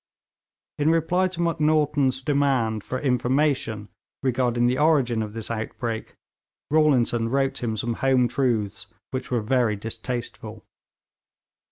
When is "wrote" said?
7.29-7.61